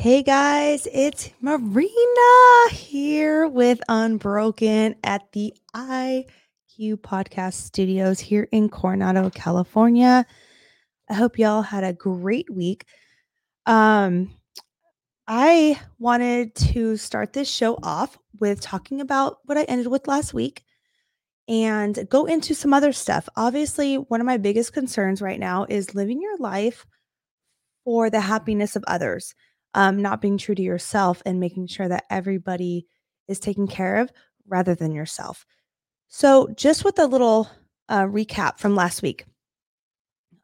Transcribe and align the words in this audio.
Hey 0.00 0.22
guys, 0.22 0.88
it's 0.90 1.28
Marina 1.42 2.70
here 2.70 3.46
with 3.46 3.82
Unbroken 3.86 4.94
at 5.04 5.30
the 5.32 5.52
IQ 5.76 6.96
Podcast 7.02 7.52
Studios 7.52 8.18
here 8.18 8.48
in 8.50 8.70
Coronado, 8.70 9.28
California. 9.28 10.24
I 11.10 11.12
hope 11.12 11.38
y'all 11.38 11.60
had 11.60 11.84
a 11.84 11.92
great 11.92 12.48
week. 12.48 12.86
Um, 13.66 14.34
I 15.28 15.78
wanted 15.98 16.54
to 16.54 16.96
start 16.96 17.34
this 17.34 17.50
show 17.50 17.78
off 17.82 18.16
with 18.38 18.62
talking 18.62 19.02
about 19.02 19.40
what 19.44 19.58
I 19.58 19.64
ended 19.64 19.88
with 19.88 20.08
last 20.08 20.32
week 20.32 20.64
and 21.46 22.08
go 22.08 22.24
into 22.24 22.54
some 22.54 22.72
other 22.72 22.94
stuff. 22.94 23.28
Obviously, 23.36 23.96
one 23.96 24.22
of 24.22 24.26
my 24.26 24.38
biggest 24.38 24.72
concerns 24.72 25.20
right 25.20 25.38
now 25.38 25.66
is 25.68 25.94
living 25.94 26.22
your 26.22 26.38
life 26.38 26.86
for 27.84 28.08
the 28.08 28.22
happiness 28.22 28.76
of 28.76 28.84
others 28.86 29.34
um, 29.74 30.02
not 30.02 30.20
being 30.20 30.38
true 30.38 30.54
to 30.54 30.62
yourself 30.62 31.22
and 31.24 31.40
making 31.40 31.66
sure 31.66 31.88
that 31.88 32.04
everybody 32.10 32.86
is 33.28 33.38
taken 33.38 33.66
care 33.66 33.96
of 33.98 34.10
rather 34.48 34.74
than 34.74 34.92
yourself. 34.92 35.46
So, 36.08 36.48
just 36.56 36.84
with 36.84 36.98
a 36.98 37.06
little 37.06 37.48
uh, 37.88 38.04
recap 38.04 38.58
from 38.58 38.74
last 38.74 39.02
week, 39.02 39.24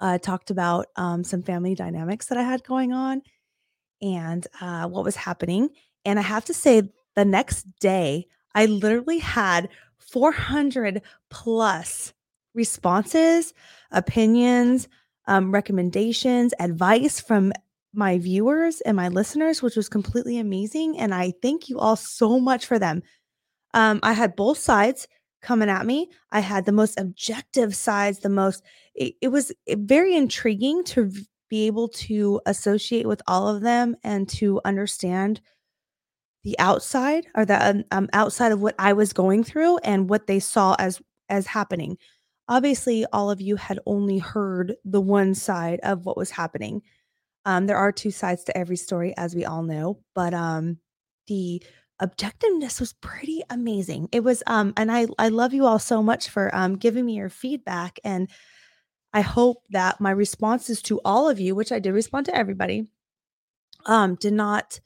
I 0.01 0.19
talked 0.19 0.51
about 0.51 0.87
um, 0.97 1.25
some 1.25 1.43
family 1.43 1.75
dynamics 1.75 2.27
that 2.27 2.39
I 2.39 2.43
had 2.43 2.63
going 2.65 2.93
on 2.93 3.23
and 4.01 4.47
uh, 4.61 4.87
what 4.89 5.05
was 5.05 5.17
happening. 5.17 5.71
And 6.05 6.19
I 6.19 6.23
have 6.23 6.45
to 6.47 6.55
say, 6.55 6.83
the 7.15 7.25
next 7.25 7.65
day, 7.81 8.27
I 8.55 8.67
literally 8.67 9.19
had 9.19 9.71
400 9.99 11.03
plus 11.31 12.13
responses, 12.55 13.55
opinions, 13.91 14.89
um, 15.27 15.53
recommendations, 15.53 16.55
advice 16.61 17.21
from 17.21 17.53
my 17.97 18.19
viewers 18.19 18.81
and 18.83 18.97
my 18.97 19.09
listeners, 19.09 19.63
which 19.63 19.77
was 19.77 19.89
completely 19.89 20.39
amazing. 20.39 20.99
And 20.99 21.15
I 21.15 21.33
thank 21.43 21.69
you 21.69 21.79
all 21.79 21.97
so 21.97 22.39
much 22.39 22.67
for 22.67 22.79
them. 22.79 23.03
Um, 23.75 24.01
I 24.03 24.13
had 24.13 24.37
both 24.37 24.59
sides 24.59 25.09
coming 25.43 25.69
at 25.69 25.87
me. 25.87 26.11
I 26.33 26.41
had 26.41 26.65
the 26.65 26.73
most 26.73 26.99
objective 26.99 27.75
sides, 27.75 28.21
the 28.21 28.29
most, 28.29 28.63
it, 28.95 29.15
it 29.23 29.29
was 29.29 29.53
eh, 29.67 29.77
very 29.79 30.15
intriguing 30.15 30.85
to 30.85 31.11
be 31.49 31.67
able 31.67 31.89
to 31.89 32.41
associate 32.47 33.07
with 33.07 33.23
all 33.27 33.49
of 33.49 33.63
them 33.63 33.97
and 34.03 34.29
to 34.29 34.61
understand 34.65 35.41
the 36.43 36.59
outside 36.59 37.27
or 37.35 37.45
the 37.45 37.71
um, 37.71 37.85
um, 37.91 38.09
outside 38.13 38.53
of 38.53 38.61
what 38.61 38.75
I 38.79 38.93
was 38.93 39.13
going 39.13 39.43
through 39.43 39.79
and 39.79 40.09
what 40.09 40.27
they 40.29 40.39
saw 40.39 40.77
as 40.79 41.03
as 41.29 41.47
happening. 41.47 41.99
Obviously, 42.49 43.05
all 43.13 43.31
of 43.31 43.41
you 43.41 43.57
had 43.57 43.81
only 43.85 44.19
heard 44.19 44.77
the 44.85 45.01
one 45.01 45.35
side 45.35 45.81
of 45.83 46.07
what 46.07 46.17
was 46.17 46.31
happening. 46.31 46.83
Um, 47.47 47.67
there 47.67 47.79
are 47.79 47.93
two 47.93 48.11
sides 48.11 48.45
to 48.45 48.59
every 48.59 48.77
story, 48.77 49.15
as 49.17 49.35
we 49.35 49.45
all 49.45 49.63
know, 49.63 50.01
but 50.15 50.35
um, 50.35 50.79
the 51.29 51.63
objectiveness 52.03 52.81
was 52.81 52.93
pretty 52.93 53.43
amazing. 53.49 54.09
It 54.13 54.25
was, 54.25 54.43
um, 54.47 54.75
and 54.77 54.93
I 54.93 55.07
I 55.19 55.29
love 55.29 55.55
you 55.55 55.65
all 55.65 55.79
so 55.79 56.03
much 56.03 56.29
for 56.29 56.55
um, 56.55 56.77
giving 56.77 57.07
me 57.07 57.15
your 57.15 57.31
feedback, 57.31 57.99
and 58.05 58.29
I 59.13 59.23
hope 59.23 59.63
that 59.71 60.01
my 60.01 60.11
responses 60.11 60.83
to 60.83 61.01
all 61.05 61.29
of 61.31 61.41
you, 61.41 61.55
which 61.55 61.73
I 61.73 61.79
did 61.79 61.93
respond 61.93 62.27
to 62.27 62.37
everybody, 62.37 62.91
um, 63.87 64.17
did 64.17 64.35
not 64.35 64.81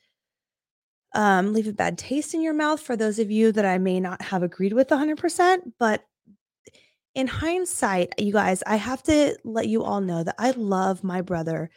um, 1.14 1.52
leave 1.52 1.66
a 1.66 1.72
bad 1.72 1.98
taste 1.98 2.34
in 2.34 2.42
your 2.42 2.54
mouth 2.54 2.80
for 2.80 2.96
those 2.96 3.18
of 3.18 3.30
you 3.30 3.52
that 3.52 3.64
I 3.64 3.78
may 3.78 3.98
not 3.98 4.22
have 4.22 4.42
agreed 4.42 4.72
with 4.72 4.88
100%. 4.88 5.72
But 5.78 6.04
in 7.14 7.26
hindsight, 7.26 8.14
you 8.18 8.32
guys, 8.32 8.62
I 8.66 8.76
have 8.76 9.02
to 9.04 9.36
let 9.44 9.66
you 9.66 9.82
all 9.82 10.00
know 10.00 10.22
that 10.22 10.36
I 10.38 10.52
love 10.52 11.02
my 11.02 11.22
brother 11.22 11.70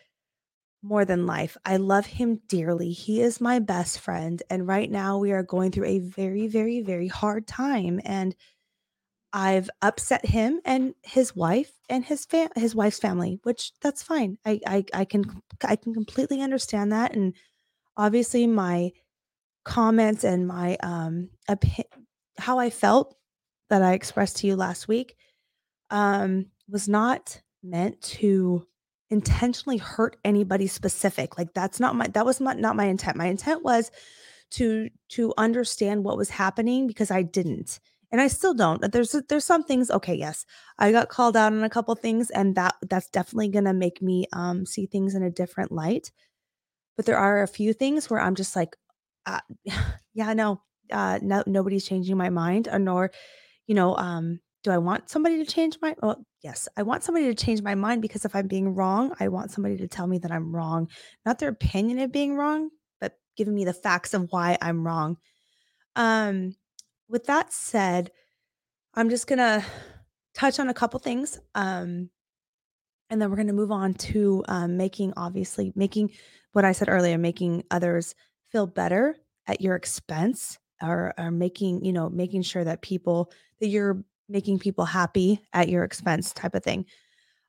more 0.84 1.06
than 1.06 1.26
life. 1.26 1.56
I 1.66 1.78
love 1.78 2.06
him 2.06 2.42
dearly. 2.48 2.92
He 2.92 3.22
is 3.22 3.40
my 3.42 3.60
best 3.60 4.00
friend. 4.00 4.44
And 4.50 4.68
right 4.68 4.92
now 4.92 5.18
we 5.18 5.32
are 5.32 5.42
going 5.42 5.72
through 5.72 5.86
a 5.86 6.00
very, 6.00 6.48
very, 6.48 6.82
very 6.82 7.08
hard 7.08 7.48
time. 7.48 8.02
And 8.04 8.36
I've 9.32 9.70
upset 9.82 10.26
him 10.26 10.60
and 10.66 10.94
his 11.02 11.36
wife 11.36 11.72
and 11.90 12.06
his 12.06 12.26
fam- 12.26 12.52
his 12.56 12.76
wife's 12.76 13.00
family, 13.00 13.40
which 13.44 13.72
that's 13.82 14.04
fine. 14.04 14.38
I, 14.46 14.60
I 14.68 14.86
I 14.94 15.06
can 15.06 15.24
I 15.64 15.76
can 15.76 15.94
completely 15.94 16.42
understand 16.42 16.92
that. 16.92 17.16
And 17.16 17.34
obviously 17.98 18.46
my 18.46 18.92
comments 19.64 20.24
and 20.24 20.48
my 20.48 20.78
um 20.84 21.30
opi- 21.50 21.86
how 22.38 22.60
I 22.60 22.70
felt 22.70 23.16
that 23.70 23.82
I 23.82 23.94
expressed 23.94 24.38
to 24.38 24.48
you 24.48 24.56
last 24.56 24.88
week 24.88 25.16
um 25.90 26.48
was 26.70 26.88
not 26.88 27.42
meant 27.64 28.02
to 28.02 28.68
intentionally 29.10 29.78
hurt 29.78 30.18
anybody 30.24 30.68
specific. 30.68 31.38
Like 31.38 31.54
that's 31.54 31.80
not 31.80 31.96
my 31.96 32.08
that 32.08 32.26
was 32.26 32.40
not, 32.40 32.58
not 32.58 32.76
my 32.76 32.86
intent. 32.86 33.18
My 33.18 33.28
intent 33.28 33.64
was 33.64 33.92
to 34.52 34.90
to 35.10 35.34
understand 35.38 36.04
what 36.04 36.18
was 36.18 36.30
happening 36.30 36.88
because 36.88 37.12
I 37.12 37.22
didn't. 37.22 37.80
And 38.12 38.22
I 38.22 38.28
still 38.28 38.54
don't. 38.54 38.92
There's 38.92 39.16
there's 39.28 39.46
some 39.46 39.64
things 39.64 39.90
okay, 39.90 40.14
yes. 40.14 40.46
I 40.78 40.92
got 40.92 41.10
called 41.10 41.36
out 41.36 41.54
on 41.54 41.64
a 41.64 41.70
couple 41.70 41.96
things 41.96 42.30
and 42.30 42.56
that 42.56 42.76
that's 42.90 43.10
definitely 43.10 43.50
going 43.50 43.66
to 43.66 43.74
make 43.74 44.02
me 44.02 44.28
um 44.34 44.66
see 44.66 44.86
things 44.86 45.16
in 45.16 45.24
a 45.24 45.32
different 45.32 45.72
light. 45.72 46.12
But 46.96 47.06
there 47.06 47.18
are 47.18 47.42
a 47.42 47.48
few 47.48 47.74
things 47.74 48.10
where 48.10 48.20
I'm 48.22 48.36
just 48.36 48.56
like 48.56 48.76
uh, 49.26 49.40
yeah, 50.14 50.34
no. 50.34 50.62
Uh 50.92 51.18
no 51.22 51.44
nobody's 51.48 51.86
changing 51.86 52.18
my 52.18 52.30
mind 52.30 52.68
or 52.68 52.78
nor 52.78 53.10
you 53.68 53.74
know 53.74 53.96
um 53.96 54.42
do 54.64 54.72
I 54.72 54.78
want 54.78 55.10
somebody 55.10 55.44
to 55.44 55.52
change 55.52 55.78
my 55.82 55.96
well, 56.02 56.26
yes, 56.42 56.68
I 56.78 56.84
want 56.84 57.04
somebody 57.04 57.28
to 57.28 57.46
change 57.46 57.62
my 57.62 57.76
mind 57.76 58.02
because 58.02 58.26
if 58.26 58.36
I'm 58.36 58.48
being 58.48 58.74
wrong, 58.74 59.14
I 59.20 59.28
want 59.28 59.52
somebody 59.52 59.78
to 59.78 59.88
tell 59.88 60.08
me 60.08 60.18
that 60.20 60.32
I'm 60.32 60.56
wrong. 60.56 60.88
Not 61.26 61.40
their 61.40 61.50
opinion 61.50 62.00
of 62.00 62.12
being 62.12 62.36
wrong, 62.36 62.70
but 63.02 63.14
giving 63.36 63.54
me 63.54 63.66
the 63.66 63.74
facts 63.74 64.14
of 64.14 64.28
why 64.32 64.58
I'm 64.62 64.86
wrong. 64.86 65.18
Um 65.96 66.56
with 67.10 67.26
that 67.26 67.52
said, 67.54 68.12
I'm 68.94 69.10
just 69.10 69.28
going 69.28 69.40
to 69.40 69.64
touch 70.34 70.60
on 70.60 70.70
a 70.70 70.74
couple 70.74 71.00
things 71.00 71.40
um 71.54 72.10
and 73.10 73.22
then 73.22 73.30
we're 73.30 73.36
going 73.36 73.48
to 73.48 73.54
move 73.54 73.72
on 73.72 73.94
to 73.94 74.44
um, 74.48 74.76
making 74.76 75.14
obviously 75.16 75.72
making 75.76 76.10
what 76.54 76.66
I 76.66 76.72
said 76.72 76.90
earlier, 76.90 77.18
making 77.18 77.64
others 77.70 78.16
feel 78.52 78.66
better 78.66 79.16
at 79.46 79.62
your 79.62 79.76
expense 79.76 80.58
or, 80.82 81.14
or 81.18 81.30
making, 81.30 81.86
you 81.86 81.94
know, 81.94 82.10
making 82.10 82.42
sure 82.42 82.64
that 82.64 82.82
people 82.82 83.32
that 83.60 83.68
you're 83.68 84.04
making 84.30 84.60
people 84.60 84.86
happy 84.86 85.42
at 85.54 85.70
your 85.70 85.84
expense 85.84 86.34
type 86.34 86.56
of 86.56 86.64
thing. 86.64 86.86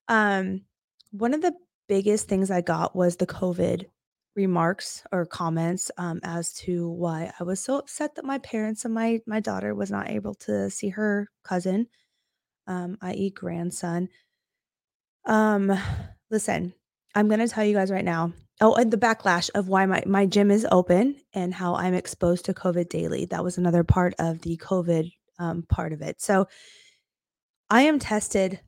Um, 0.09 0.63
one 1.11 1.35
of 1.35 1.43
the 1.43 1.55
biggest 1.89 2.29
things 2.29 2.51
I 2.51 2.61
got 2.61 2.97
was 2.97 3.17
the 3.17 3.27
COVID 3.27 3.87
remarks 4.37 5.05
or 5.13 5.27
comments 5.27 5.91
um, 5.97 6.21
as 6.23 6.53
to 6.53 6.89
why 6.89 7.33
I 7.39 7.45
was 7.45 7.61
so 7.61 7.79
upset 7.79 8.17
that 8.17 8.25
my 8.25 8.39
parents 8.39 8.85
and 8.85 8.95
my 8.95 9.21
my 9.27 9.41
daughter 9.41 9.75
was 9.75 9.91
not 9.91 10.11
able 10.11 10.35
to 10.35 10.71
see 10.71 10.89
her 10.91 11.29
cousin, 11.45 11.87
um, 12.67 12.99
i.e., 13.03 13.31
grandson. 13.31 14.09
Um, 15.25 15.73
listen, 16.31 16.75
I'm 17.15 17.29
gonna 17.29 17.49
tell 17.49 17.65
you 17.65 17.75
guys 17.75 17.91
right 17.91 18.05
now. 18.05 18.33
Oh, 18.61 18.75
and 18.75 18.91
the 18.91 18.97
backlash 18.97 19.51
of 19.55 19.69
why 19.69 19.87
my 19.87 20.03
my 20.07 20.27
gym 20.27 20.51
is 20.51 20.67
open 20.71 21.17
and 21.33 21.55
how 21.55 21.75
I'm 21.75 21.95
exposed 21.95 22.47
to 22.47 22.55
COVID 22.55 22.89
daily. 22.89 23.27
That 23.27 23.45
was 23.45 23.59
another 23.59 23.85
part 23.85 24.15
of 24.19 24.41
the 24.43 24.57
COVID 24.57 25.13
um, 25.39 25.63
part 25.69 25.93
of 25.93 26.03
it. 26.03 26.21
So 26.21 26.47
I 27.71 27.83
am 27.83 27.99
tested 27.99 28.61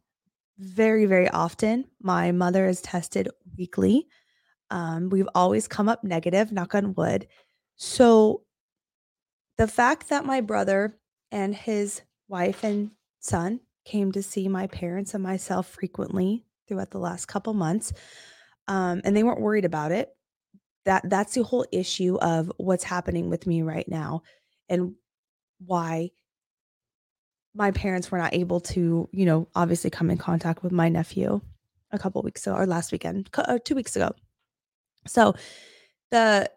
very, 0.59 1.07
very 1.07 1.29
often. 1.29 1.85
My 2.01 2.33
mother 2.33 2.67
is 2.67 2.81
tested 2.81 3.29
weekly. 3.57 4.07
Um, 4.71 5.11
we've 5.11 5.29
always 5.35 5.69
come 5.69 5.89
up 5.89 6.03
negative, 6.03 6.51
knock 6.51 6.75
on 6.75 6.95
wood. 6.95 7.29
So 7.77 8.43
the 9.59 9.69
fact 9.69 10.09
that 10.09 10.25
my 10.25 10.41
brother 10.41 10.99
and 11.31 11.55
his 11.55 12.03
wife 12.29 12.65
and 12.65 12.91
son 13.21 13.61
came 13.85 14.13
to 14.13 14.23
see 14.23 14.49
my 14.49 14.67
parents 14.67 15.15
and 15.15 15.23
myself 15.23 15.69
frequently 15.69 16.45
throughout 16.67 16.91
the 16.91 16.99
last 16.99 17.27
couple 17.27 17.55
months, 17.55 17.93
um, 18.67 19.01
and 19.05 19.17
they 19.17 19.23
weren't 19.23 19.41
worried 19.41 19.65
about 19.65 19.93
it. 19.93 20.09
That 20.85 21.09
that's 21.09 21.35
the 21.35 21.45
whole 21.45 21.67
issue 21.71 22.17
of 22.17 22.51
what's 22.57 22.85
happening 22.85 23.31
with 23.31 23.47
me 23.47 23.63
right 23.63 23.89
now, 23.89 24.23
and 24.69 24.95
why 25.65 26.11
my 27.57 27.71
parents 27.71 28.11
were 28.11 28.19
not 28.19 28.35
able 28.35 28.61
to, 28.61 29.09
you 29.13 29.25
know, 29.25 29.49
obviously 29.55 29.91
come 29.91 30.11
in 30.11 30.19
contact 30.19 30.63
with 30.63 30.73
my 30.73 30.89
nephew 30.89 31.41
a 31.91 31.99
couple 31.99 32.23
weeks 32.23 32.47
ago 32.47 32.57
or 32.57 32.67
last 32.67 32.93
weekend, 32.93 33.31
or 33.37 33.51
uh, 33.51 33.59
two 33.65 33.75
weeks 33.75 33.97
ago. 33.97 34.13
So 35.07 35.35
the 36.11 36.51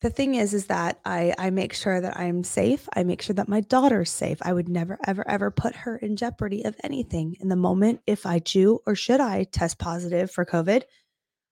the 0.00 0.10
thing 0.10 0.34
is 0.36 0.54
is 0.54 0.66
that 0.66 0.98
I 1.04 1.34
I 1.38 1.50
make 1.50 1.74
sure 1.74 2.00
that 2.00 2.18
I'm 2.18 2.42
safe. 2.42 2.88
I 2.94 3.02
make 3.02 3.20
sure 3.20 3.34
that 3.34 3.48
my 3.48 3.60
daughter's 3.60 4.10
safe. 4.10 4.38
I 4.42 4.52
would 4.52 4.68
never 4.68 4.98
ever 5.06 5.28
ever 5.28 5.50
put 5.50 5.74
her 5.76 5.96
in 5.96 6.16
jeopardy 6.16 6.64
of 6.64 6.74
anything. 6.82 7.36
In 7.40 7.48
the 7.48 7.56
moment 7.56 8.00
if 8.06 8.24
I 8.24 8.38
do 8.38 8.80
or 8.86 8.94
should 8.94 9.20
I 9.20 9.44
test 9.44 9.78
positive 9.78 10.30
for 10.30 10.46
COVID, 10.46 10.82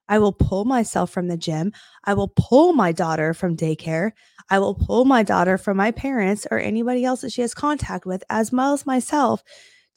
I 0.08 0.18
will 0.18 0.32
pull 0.32 0.64
myself 0.64 1.10
from 1.10 1.28
the 1.28 1.36
gym. 1.36 1.72
I 2.04 2.14
will 2.14 2.28
pull 2.28 2.72
my 2.72 2.92
daughter 2.92 3.34
from 3.34 3.56
daycare. 3.56 4.12
I 4.50 4.58
will 4.58 4.74
pull 4.74 5.04
my 5.04 5.22
daughter 5.22 5.58
from 5.58 5.76
my 5.76 5.90
parents 5.90 6.46
or 6.50 6.58
anybody 6.58 7.04
else 7.04 7.20
that 7.20 7.32
she 7.32 7.42
has 7.42 7.54
contact 7.54 8.06
with, 8.06 8.24
as 8.30 8.50
well 8.50 8.72
as 8.72 8.86
myself, 8.86 9.42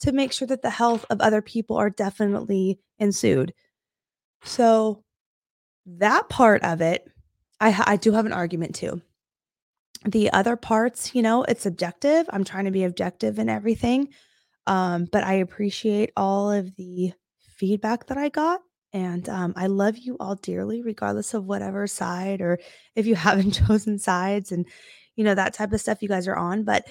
to 0.00 0.12
make 0.12 0.32
sure 0.32 0.48
that 0.48 0.62
the 0.62 0.70
health 0.70 1.06
of 1.10 1.20
other 1.20 1.40
people 1.40 1.76
are 1.76 1.90
definitely 1.90 2.78
ensued. 2.98 3.54
So, 4.44 5.04
that 5.86 6.28
part 6.28 6.62
of 6.62 6.80
it, 6.80 7.08
I, 7.60 7.82
I 7.86 7.96
do 7.96 8.12
have 8.12 8.26
an 8.26 8.32
argument 8.32 8.74
too. 8.74 9.00
The 10.04 10.32
other 10.32 10.56
parts, 10.56 11.14
you 11.14 11.22
know, 11.22 11.44
it's 11.44 11.66
objective. 11.66 12.28
I'm 12.30 12.44
trying 12.44 12.66
to 12.66 12.70
be 12.70 12.84
objective 12.84 13.38
in 13.38 13.48
everything. 13.48 14.08
Um, 14.66 15.08
but 15.10 15.24
I 15.24 15.34
appreciate 15.34 16.10
all 16.16 16.50
of 16.50 16.74
the 16.76 17.12
feedback 17.56 18.06
that 18.06 18.18
I 18.18 18.28
got 18.28 18.60
and 18.92 19.28
um, 19.28 19.54
I 19.56 19.66
love 19.68 19.96
you 19.96 20.16
all 20.20 20.34
dearly, 20.36 20.82
regardless 20.82 21.34
of 21.34 21.46
whatever 21.46 21.86
side 21.86 22.40
or 22.40 22.58
if 22.94 23.06
you 23.06 23.14
haven't 23.16 23.52
chosen 23.66 23.98
sides 23.98 24.52
and, 24.52 24.66
you 25.16 25.24
know, 25.24 25.34
that 25.34 25.54
type 25.54 25.72
of 25.72 25.80
stuff 25.80 26.02
you 26.02 26.08
guys 26.08 26.28
are 26.28 26.36
on. 26.36 26.64
But 26.64 26.84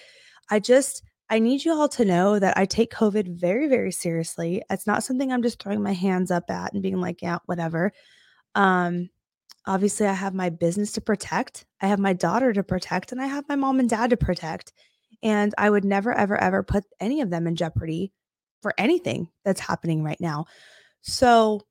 I 0.49 0.59
just, 0.59 1.03
I 1.29 1.39
need 1.39 1.63
you 1.63 1.73
all 1.73 1.87
to 1.89 2.05
know 2.05 2.39
that 2.39 2.57
I 2.57 2.65
take 2.65 2.91
COVID 2.91 3.39
very, 3.39 3.67
very 3.67 3.91
seriously. 3.91 4.61
It's 4.69 4.87
not 4.87 5.03
something 5.03 5.31
I'm 5.31 5.43
just 5.43 5.61
throwing 5.61 5.81
my 5.81 5.93
hands 5.93 6.31
up 6.31 6.49
at 6.49 6.73
and 6.73 6.81
being 6.81 6.99
like, 6.99 7.21
yeah, 7.21 7.37
whatever. 7.45 7.93
Um, 8.55 9.09
obviously, 9.65 10.07
I 10.07 10.13
have 10.13 10.33
my 10.33 10.49
business 10.49 10.91
to 10.93 11.01
protect, 11.01 11.65
I 11.81 11.87
have 11.87 11.99
my 11.99 12.13
daughter 12.13 12.51
to 12.51 12.63
protect, 12.63 13.11
and 13.11 13.21
I 13.21 13.27
have 13.27 13.47
my 13.47 13.55
mom 13.55 13.79
and 13.79 13.89
dad 13.89 14.09
to 14.09 14.17
protect. 14.17 14.73
And 15.23 15.53
I 15.57 15.69
would 15.69 15.85
never, 15.85 16.13
ever, 16.13 16.35
ever 16.37 16.63
put 16.63 16.83
any 16.99 17.21
of 17.21 17.29
them 17.29 17.47
in 17.47 17.55
jeopardy 17.55 18.11
for 18.61 18.73
anything 18.77 19.29
that's 19.45 19.61
happening 19.61 20.03
right 20.03 20.19
now. 20.19 20.45
So, 21.01 21.61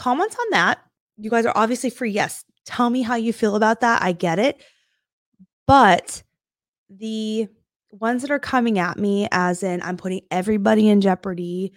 comments 0.00 0.34
on 0.40 0.46
that. 0.52 0.78
You 1.18 1.28
guys 1.28 1.44
are 1.44 1.52
obviously 1.54 1.90
free. 1.90 2.10
Yes, 2.10 2.44
tell 2.64 2.88
me 2.88 3.02
how 3.02 3.16
you 3.16 3.32
feel 3.32 3.54
about 3.54 3.80
that. 3.80 4.02
I 4.02 4.12
get 4.12 4.38
it. 4.38 4.62
But 5.66 6.22
the 6.88 7.48
ones 7.90 8.22
that 8.22 8.30
are 8.30 8.38
coming 8.38 8.78
at 8.78 8.98
me 8.98 9.28
as 9.30 9.62
in 9.62 9.82
I'm 9.82 9.98
putting 9.98 10.22
everybody 10.30 10.88
in 10.88 11.02
jeopardy, 11.02 11.72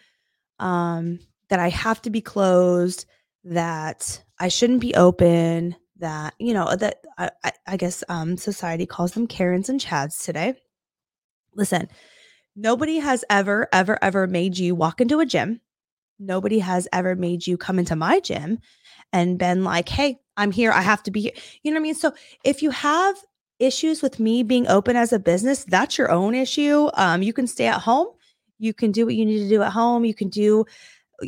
um, 0.60 1.20
that 1.50 1.60
I 1.60 1.70
have 1.70 2.02
to 2.04 2.10
be 2.10 2.22
closed, 2.22 3.06
that 3.44 4.24
I 4.40 4.48
shouldn't 4.48 4.80
be 4.80 4.96
open, 4.96 5.76
that, 5.98 6.34
you 6.40 6.54
know, 6.54 6.76
that 6.76 7.04
I, 7.18 7.30
I, 7.44 7.52
I 7.68 7.78
guess 7.78 8.04
um 8.08 8.38
society 8.38 8.86
calls 8.86 9.12
them 9.12 9.28
Karens 9.28 9.70
and 9.70 9.82
Chads 9.82 10.24
today. 10.24 10.56
Listen, 11.56 11.90
nobody 12.56 13.00
has 13.00 13.26
ever, 13.30 13.68
ever, 13.74 14.02
ever 14.02 14.28
made 14.28 14.58
you 14.58 14.76
walk 14.76 15.02
into 15.02 15.20
a 15.20 15.26
gym 15.26 15.60
nobody 16.26 16.60
has 16.60 16.88
ever 16.94 17.16
made 17.16 17.46
you 17.46 17.58
come 17.58 17.80
into 17.80 17.96
my 17.96 18.20
gym 18.20 18.60
and 19.12 19.38
been 19.38 19.64
like, 19.64 19.90
hey, 19.90 20.20
I'm 20.38 20.52
here. 20.52 20.72
I 20.72 20.82
have 20.82 21.04
to 21.04 21.12
be 21.12 21.22
here. 21.22 21.32
You 21.62 21.72
know 21.72 21.76
what 21.76 21.82
I 21.82 21.84
mean? 21.84 21.96
So 21.96 22.14
if 22.44 22.62
you 22.62 22.72
have 22.72 23.16
issues 23.60 24.02
with 24.02 24.20
me 24.20 24.44
being 24.44 24.68
open 24.68 24.96
as 24.96 25.14
a 25.14 25.20
business, 25.20 25.64
that's 25.66 25.98
your 25.98 26.12
own 26.12 26.34
issue. 26.36 26.90
Um, 26.96 27.22
you 27.22 27.34
can 27.34 27.48
stay 27.48 27.68
at 27.68 27.82
home. 27.82 28.08
You 28.60 28.74
can 28.74 28.92
do 28.92 29.06
what 29.06 29.16
you 29.16 29.26
need 29.26 29.40
to 29.40 29.50
do 29.50 29.62
at 29.62 29.72
home. 29.72 30.06
You 30.06 30.14
can 30.14 30.30
do 30.30 30.66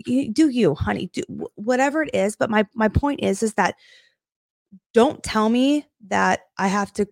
you 0.05 0.31
do 0.31 0.49
you, 0.49 0.75
honey, 0.75 1.09
do 1.13 1.23
whatever 1.55 2.03
it 2.03 2.13
is. 2.13 2.35
But 2.35 2.49
my 2.49 2.65
my 2.73 2.87
point 2.87 3.21
is, 3.21 3.43
is 3.43 3.53
that 3.53 3.75
don't 4.93 5.23
tell 5.23 5.49
me 5.49 5.85
that 6.07 6.41
I 6.57 6.67
have 6.67 6.91
to 6.93 7.07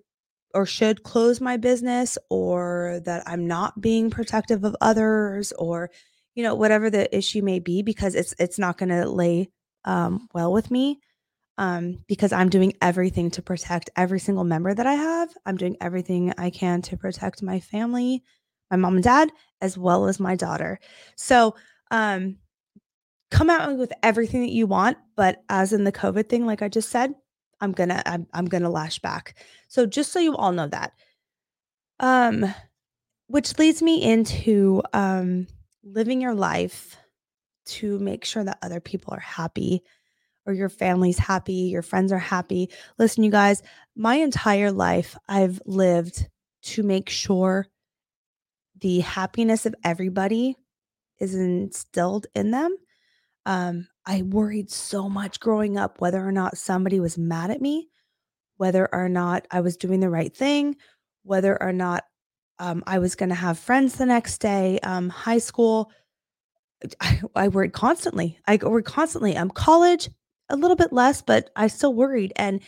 or 0.53 0.65
should 0.65 1.03
close 1.03 1.41
my 1.41 1.57
business 1.57 2.17
or 2.29 3.01
that 3.05 3.23
I'm 3.25 3.47
not 3.47 3.81
being 3.81 4.09
protective 4.09 4.63
of 4.63 4.75
others 4.81 5.51
or 5.53 5.89
you 6.35 6.43
know 6.43 6.55
whatever 6.55 6.89
the 6.89 7.15
issue 7.15 7.41
may 7.41 7.59
be 7.59 7.81
because 7.81 8.15
it's 8.15 8.33
it's 8.39 8.59
not 8.59 8.77
going 8.77 8.89
to 8.89 9.09
lay 9.09 9.49
um, 9.85 10.27
well 10.33 10.51
with 10.51 10.71
me 10.71 10.99
um, 11.57 12.03
because 12.07 12.31
i'm 12.31 12.49
doing 12.49 12.73
everything 12.81 13.29
to 13.31 13.41
protect 13.41 13.89
every 13.95 14.19
single 14.19 14.43
member 14.43 14.73
that 14.73 14.87
i 14.87 14.93
have. 14.93 15.29
I'm 15.45 15.57
doing 15.57 15.77
everything 15.81 16.33
i 16.37 16.49
can 16.49 16.81
to 16.83 16.97
protect 16.97 17.43
my 17.43 17.59
family 17.59 18.23
my 18.71 18.77
mom 18.77 18.95
and 18.95 19.03
dad 19.03 19.31
as 19.61 19.77
well 19.77 20.07
as 20.07 20.19
my 20.19 20.35
daughter. 20.35 20.79
So 21.15 21.55
um, 21.91 22.37
come 23.29 23.49
out 23.49 23.77
with 23.77 23.93
everything 24.01 24.41
that 24.41 24.51
you 24.51 24.67
want 24.67 24.97
but 25.15 25.43
as 25.49 25.73
in 25.73 25.83
the 25.83 25.91
covid 25.91 26.29
thing 26.29 26.45
like 26.45 26.61
i 26.61 26.69
just 26.69 26.89
said 26.89 27.13
i'm 27.61 27.71
gonna 27.71 28.01
i'm, 28.05 28.27
I'm 28.33 28.45
gonna 28.45 28.69
lash 28.69 28.99
back. 28.99 29.35
So 29.67 29.85
just 29.85 30.11
so 30.11 30.19
you 30.19 30.35
all 30.35 30.51
know 30.51 30.67
that 30.67 30.93
um 31.99 32.53
which 33.27 33.57
leads 33.57 33.81
me 33.81 34.03
into 34.03 34.83
um 34.93 35.47
living 35.83 36.21
your 36.21 36.33
life 36.33 36.97
to 37.65 37.99
make 37.99 38.25
sure 38.25 38.43
that 38.43 38.59
other 38.61 38.79
people 38.79 39.13
are 39.13 39.19
happy 39.19 39.83
or 40.45 40.53
your 40.53 40.69
family's 40.69 41.17
happy, 41.17 41.53
your 41.53 41.81
friends 41.81 42.11
are 42.11 42.19
happy. 42.19 42.69
Listen, 42.97 43.23
you 43.23 43.31
guys, 43.31 43.61
my 43.95 44.15
entire 44.15 44.71
life 44.71 45.17
I've 45.27 45.61
lived 45.65 46.27
to 46.63 46.83
make 46.83 47.09
sure 47.09 47.67
the 48.79 48.99
happiness 48.99 49.65
of 49.65 49.75
everybody 49.83 50.55
is 51.19 51.35
instilled 51.35 52.27
in 52.35 52.51
them. 52.51 52.75
Um, 53.45 53.87
I 54.05 54.23
worried 54.23 54.69
so 54.71 55.07
much 55.07 55.39
growing 55.39 55.77
up 55.77 56.01
whether 56.01 56.25
or 56.25 56.31
not 56.31 56.57
somebody 56.57 56.99
was 56.99 57.17
mad 57.17 57.51
at 57.51 57.61
me, 57.61 57.89
whether 58.57 58.93
or 58.93 59.07
not 59.07 59.47
I 59.51 59.61
was 59.61 59.77
doing 59.77 59.99
the 59.99 60.09
right 60.09 60.35
thing, 60.35 60.75
whether 61.23 61.61
or 61.61 61.71
not 61.71 62.03
um, 62.59 62.83
I 62.87 62.99
was 62.99 63.15
going 63.15 63.29
to 63.29 63.35
have 63.35 63.59
friends 63.59 63.95
the 63.95 64.05
next 64.05 64.39
day. 64.39 64.79
Um, 64.83 65.09
high 65.09 65.39
school, 65.39 65.91
I, 66.99 67.21
I 67.35 67.47
worried 67.47 67.73
constantly. 67.73 68.39
I 68.47 68.57
worried 68.57 68.85
constantly. 68.85 69.35
Um, 69.35 69.49
college, 69.49 70.09
a 70.49 70.55
little 70.55 70.75
bit 70.75 70.93
less, 70.93 71.21
but 71.21 71.49
I 71.55 71.67
still 71.67 71.93
worried. 71.93 72.33
And 72.35 72.61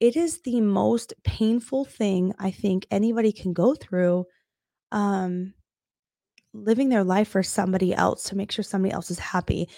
it 0.00 0.16
is 0.16 0.42
the 0.42 0.60
most 0.60 1.14
painful 1.24 1.84
thing 1.84 2.34
I 2.38 2.50
think 2.50 2.86
anybody 2.90 3.32
can 3.32 3.52
go 3.52 3.74
through. 3.74 4.26
Um, 4.92 5.54
living 6.52 6.88
their 6.88 7.04
life 7.04 7.28
for 7.28 7.42
somebody 7.42 7.94
else 7.94 8.24
to 8.24 8.36
make 8.36 8.50
sure 8.50 8.62
somebody 8.62 8.92
else 8.92 9.10
is 9.10 9.18
happy. 9.18 9.68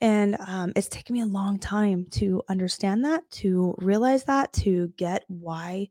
And 0.00 0.36
um, 0.46 0.72
it's 0.74 0.88
taken 0.88 1.14
me 1.14 1.20
a 1.20 1.26
long 1.26 1.58
time 1.58 2.06
to 2.12 2.42
understand 2.48 3.04
that, 3.04 3.22
to 3.32 3.74
realize 3.78 4.24
that, 4.24 4.52
to 4.54 4.92
get 4.96 5.24
why 5.28 5.88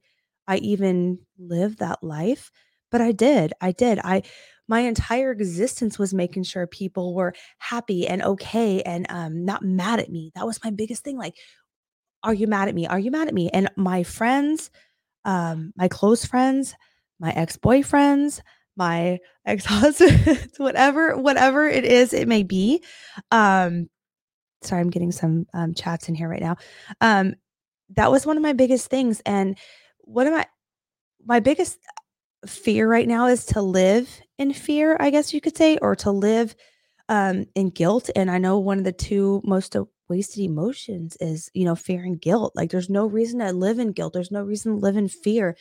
I 0.47 0.57
even 0.57 1.19
live 1.37 1.77
that 1.77 2.03
life 2.03 2.51
but 2.93 3.01
I 3.01 3.12
did. 3.12 3.51
I 3.59 3.73
did. 3.73 4.00
I 4.00 4.21
my 4.69 4.81
entire 4.81 5.31
existence 5.31 6.00
was 6.00 6.13
making 6.13 6.43
sure 6.43 6.65
people 6.67 7.13
were 7.13 7.33
happy 7.57 8.07
and 8.07 8.21
okay 8.21 8.81
and 8.83 9.05
um 9.09 9.43
not 9.43 9.63
mad 9.63 10.00
at 10.00 10.09
me. 10.09 10.31
That 10.35 10.45
was 10.45 10.63
my 10.63 10.69
biggest 10.69 11.03
thing 11.03 11.17
like 11.17 11.35
are 12.23 12.33
you 12.33 12.47
mad 12.47 12.69
at 12.69 12.75
me? 12.75 12.88
Are 12.88 13.00
you 13.00 13.12
mad 13.12 13.27
at 13.27 13.33
me? 13.33 13.50
And 13.50 13.69
my 13.75 14.03
friends, 14.03 14.69
um 15.25 15.73
my 15.75 15.88
close 15.89 16.23
friends, 16.23 16.75
my 17.19 17.31
ex-boyfriends, 17.31 18.41
my 18.77 19.17
ex-husbands, 19.45 20.53
whatever 20.57 21.17
whatever 21.17 21.67
it 21.67 21.83
is 21.83 22.13
it 22.13 22.27
may 22.27 22.43
be, 22.43 22.83
um 23.31 23.89
sorry, 24.62 24.81
I'm 24.81 24.91
getting 24.91 25.12
some 25.12 25.45
um, 25.53 25.73
chats 25.73 26.07
in 26.07 26.15
here 26.15 26.29
right 26.29 26.41
now. 26.41 26.55
Um, 27.01 27.33
that 27.95 28.12
was 28.12 28.25
one 28.25 28.38
of 28.38 28.43
my 28.43 28.53
biggest 28.53 28.89
things. 28.89 29.21
And 29.25 29.57
one 30.00 30.27
of 30.27 30.33
my 30.33 30.45
my 31.25 31.39
biggest 31.39 31.79
fear 32.45 32.89
right 32.89 33.07
now 33.07 33.27
is 33.27 33.45
to 33.47 33.62
live 33.62 34.21
in 34.38 34.53
fear, 34.53 34.97
I 35.00 35.09
guess 35.09 35.33
you 35.33 35.41
could 35.41 35.57
say, 35.57 35.77
or 35.81 35.95
to 35.97 36.12
live 36.12 36.55
um, 37.09 37.45
in 37.55 37.69
guilt. 37.69 38.09
And 38.15 38.31
I 38.31 38.38
know 38.38 38.59
one 38.59 38.77
of 38.77 38.83
the 38.83 38.91
two 38.91 39.41
most 39.43 39.75
wasted 40.09 40.43
emotions 40.43 41.17
is, 41.19 41.50
you 41.53 41.65
know, 41.65 41.75
fear 41.75 42.03
and 42.03 42.19
guilt. 42.19 42.53
Like 42.55 42.71
there's 42.71 42.89
no 42.89 43.05
reason 43.05 43.39
to 43.39 43.51
live 43.51 43.79
in 43.79 43.91
guilt. 43.91 44.13
There's 44.13 44.31
no 44.31 44.43
reason 44.43 44.73
to 44.73 44.79
live 44.79 44.97
in 44.97 45.07
fear. 45.07 45.55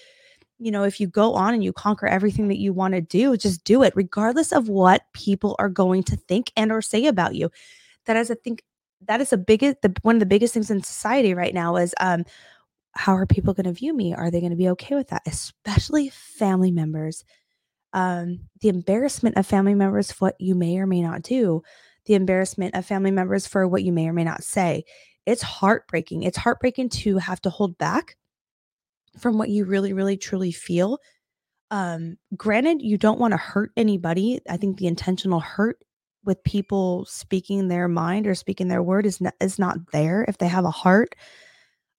You 0.59 0.71
know, 0.71 0.85
if 0.85 1.01
you 1.01 1.07
go 1.07 1.35
on 1.35 1.55
and 1.55 1.65
you 1.65 1.73
conquer 1.73 2.07
everything 2.07 2.49
that 2.49 2.59
you 2.59 2.73
want 2.73 2.95
to 2.95 3.01
do, 3.01 3.37
just 3.37 3.65
do 3.65 3.83
it, 3.83 3.93
regardless 3.97 4.53
of 4.53 4.69
what 4.69 5.03
people 5.13 5.57
are 5.59 5.69
going 5.69 6.05
to 6.05 6.17
think 6.17 6.53
and 6.57 6.71
or 6.71 6.83
say 6.83 7.07
about 7.07 7.35
you. 7.35 7.51
That 8.07 8.17
is, 8.17 8.31
I 8.31 8.35
think, 8.35 8.63
that 9.07 9.21
is 9.21 9.31
the 9.31 9.39
biggest, 9.39 9.83
the, 9.83 9.93
one 10.03 10.17
of 10.17 10.21
the 10.21 10.27
biggest 10.27 10.55
things 10.55 10.71
in 10.71 10.83
society 10.83 11.35
right 11.35 11.55
now 11.55 11.77
is, 11.77 11.95
um, 12.01 12.25
how 12.95 13.17
are 13.17 13.27
people 13.27 13.55
going 13.55 13.65
to 13.67 13.73
view 13.73 13.95
me? 13.95 14.15
Are 14.15 14.31
they 14.31 14.41
going 14.41 14.51
to 14.51 14.57
be 14.57 14.69
okay 14.71 14.95
with 14.95 15.09
that? 15.09 15.23
Especially 15.27 16.11
family 16.11 16.71
members. 16.71 17.25
Um, 17.93 18.49
the 18.61 18.69
embarrassment 18.69 19.37
of 19.37 19.47
family 19.47 19.75
members 19.75 20.13
for 20.13 20.27
what 20.27 20.41
you 20.41 20.55
may 20.55 20.79
or 20.79 20.87
may 20.87 21.03
not 21.03 21.23
do, 21.23 21.63
the 22.07 22.15
embarrassment 22.15 22.75
of 22.75 22.87
family 22.87 23.11
members 23.11 23.47
for 23.47 23.67
what 23.69 23.83
you 23.83 23.93
may 23.93 24.09
or 24.09 24.13
may 24.13 24.25
not 24.25 24.43
say. 24.43 24.85
It's 25.27 25.43
heartbreaking. 25.43 26.23
It's 26.23 26.39
heartbreaking 26.39 26.91
to 26.91 27.19
have 27.19 27.41
to 27.43 27.51
hold 27.51 27.79
back 27.79 28.17
from 29.19 29.39
what 29.39 29.51
you 29.51 29.65
really, 29.65 29.93
really, 29.93 30.17
truly 30.17 30.53
feel. 30.53 30.99
Um, 31.71 32.17
granted, 32.37 32.83
you 32.83 32.99
don't 32.99 33.21
want 33.21 33.33
to 33.33 33.39
hurt 33.39 33.71
anybody. 33.77 34.41
I 34.49 34.57
think 34.57 34.79
the 34.79 34.87
intentional 34.87 35.41
hurt 35.41 35.79
with 36.25 36.43
people 36.45 37.05
speaking 37.07 37.69
their 37.69 37.89
mind 37.89 38.27
or 38.27 38.35
speaking 38.35 38.69
their 38.69 38.83
word 38.83 39.07
is 39.07 39.21
not, 39.21 39.35
is 39.41 39.59
not 39.59 39.79
there 39.93 40.25
if 40.29 40.39
they 40.39 40.49
have 40.49 40.65
a 40.65 40.71
heart 40.71 41.15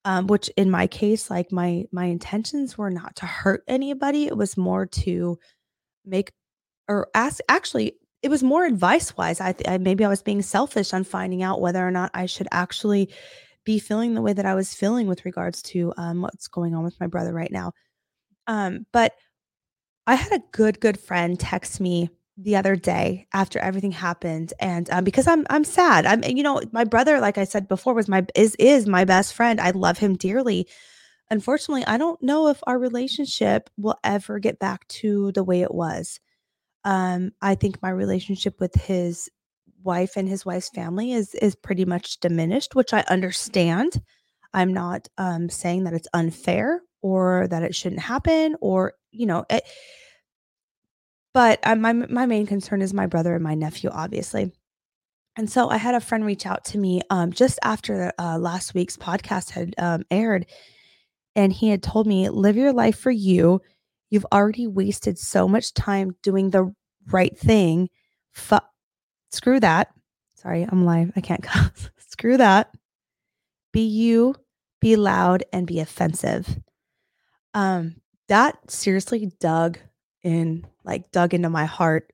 um, 0.06 0.28
which 0.28 0.50
in 0.58 0.70
my 0.70 0.88
case 0.88 1.30
like 1.30 1.52
my 1.52 1.86
my 1.92 2.06
intentions 2.06 2.78
were 2.78 2.90
not 2.90 3.16
to 3.16 3.26
hurt 3.26 3.64
anybody 3.68 4.26
it 4.26 4.38
was 4.38 4.58
more 4.58 4.86
to 4.86 5.38
make 6.06 6.32
or 6.88 7.08
ask 7.14 7.40
actually 7.50 7.94
it 8.22 8.30
was 8.30 8.44
more 8.44 8.66
advice 8.66 9.16
wise 9.18 9.40
I, 9.40 9.56
I 9.68 9.78
maybe 9.78 10.04
i 10.04 10.10
was 10.10 10.22
being 10.22 10.42
selfish 10.42 10.94
on 10.94 11.04
finding 11.04 11.44
out 11.44 11.62
whether 11.62 11.86
or 11.86 11.92
not 11.92 12.12
i 12.14 12.26
should 12.26 12.48
actually 12.52 13.10
be 13.66 13.80
feeling 13.80 14.14
the 14.14 14.22
way 14.22 14.34
that 14.34 14.46
i 14.46 14.56
was 14.56 14.74
feeling 14.74 15.08
with 15.08 15.26
regards 15.26 15.62
to 15.64 15.94
um, 15.98 16.22
what's 16.22 16.48
going 16.48 16.76
on 16.76 16.84
with 16.84 17.00
my 17.00 17.08
brother 17.08 17.34
right 17.34 17.52
now. 17.52 17.72
Um, 18.48 18.86
but 18.92 19.14
i 20.06 20.16
had 20.16 20.34
a 20.34 20.44
good 20.52 20.82
good 20.82 21.00
friend 21.00 21.40
text 21.40 21.80
me 21.80 22.10
the 22.38 22.56
other 22.56 22.75
day 22.75 23.28
after 23.34 23.60
everything 23.60 23.92
happened 23.92 24.54
and 24.60 24.90
um, 24.90 25.04
because 25.04 25.28
i'm 25.28 25.46
i'm 25.50 25.63
sad. 25.63 26.06
I'm 26.06 26.24
you 26.24 26.42
know 26.42 26.62
my 26.72 26.84
brother 26.84 27.20
like 27.20 27.38
i 27.38 27.44
said 27.44 27.68
before 27.68 27.94
was 27.94 28.08
my 28.08 28.25
is 28.36 28.56
is 28.58 28.88
my 28.88 29.06
best 29.06 29.34
friend. 29.34 29.62
I 29.62 29.72
love 29.72 30.00
him 30.00 30.16
dearly. 30.16 30.68
Unfortunately 31.30 31.86
i 31.86 31.98
don't 31.98 32.22
know 32.24 32.48
if 32.48 32.60
our 32.63 32.80
relationship 32.80 33.70
will 33.78 33.98
ever 34.04 34.40
get 34.40 34.60
back 34.60 34.88
to 34.88 35.32
the 35.34 35.44
way 35.44 35.62
it 35.62 35.74
was. 35.74 36.20
Um 36.84 37.32
i 37.42 37.54
think 37.56 37.82
my 37.82 37.90
relationship 37.92 38.60
with 38.60 38.74
his 38.75 39.30
wife 39.84 40.13
and 40.18 40.28
his 40.28 40.46
wife's 40.46 40.70
family 40.70 41.12
is 41.13 41.36
is 41.36 41.56
pretty 41.56 41.86
much 41.86 42.20
diminished 42.20 42.74
which 42.75 42.94
i 42.94 43.04
understand. 43.10 44.02
I'm 44.56 44.74
not 44.74 45.08
um 45.20 45.50
saying 45.50 45.84
that 45.84 45.94
it's 45.94 46.08
unfair 46.16 46.82
or 47.04 47.48
that 47.50 47.63
it 47.63 47.75
shouldn't 47.75 48.02
happen 48.02 48.56
or 48.60 48.94
you 49.12 49.28
know 49.28 49.46
it, 49.52 49.63
but 51.34 51.60
uh, 51.63 51.75
my 51.75 51.94
my 51.94 52.25
main 52.25 52.46
concern 52.46 52.82
is 52.82 52.94
my 52.94 53.08
brother 53.08 53.34
and 53.34 53.44
my 53.44 53.56
nephew, 53.56 53.90
obviously. 53.92 54.52
And 55.36 55.50
so 55.50 55.70
I 55.70 55.78
had 55.78 55.96
a 55.96 56.00
friend 56.00 56.25
reach 56.25 56.46
out 56.46 56.63
to 56.66 56.78
me 56.78 57.02
um, 57.10 57.32
just 57.32 57.58
after 57.63 58.13
uh, 58.20 58.38
last 58.38 58.75
week's 58.75 58.98
podcast 58.98 59.50
had 59.50 59.74
um, 59.80 60.04
aired, 60.12 60.46
and 61.36 61.52
he 61.52 61.70
had 61.70 61.82
told 61.82 62.06
me, 62.06 62.30
"Live 62.30 62.56
your 62.56 62.74
life 62.74 62.98
for 62.98 63.12
you. 63.12 63.62
You've 64.12 64.28
already 64.32 64.68
wasted 64.68 65.18
so 65.18 65.48
much 65.48 65.74
time 65.74 66.16
doing 66.22 66.52
the 66.52 66.72
right 67.08 67.36
thing. 67.36 67.90
Fu- 68.34 68.58
screw 69.32 69.60
that. 69.60 69.90
Sorry, 70.36 70.68
I'm 70.70 70.86
live. 70.86 71.12
I 71.16 71.22
can't 71.22 71.44
cuss. 71.44 71.90
screw 72.10 72.38
that. 72.38 72.70
Be 73.72 73.82
you. 73.88 74.36
Be 74.82 74.96
loud 74.96 75.44
and 75.52 75.66
be 75.66 75.80
offensive." 75.80 76.60
Um, 77.56 77.96
that 78.30 78.72
seriously 78.72 79.32
dug 79.40 79.80
in 80.24 80.65
like 80.84 81.12
dug 81.12 81.34
into 81.34 81.50
my 81.50 81.65
heart 81.65 82.12